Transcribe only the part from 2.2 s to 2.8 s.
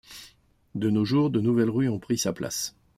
place.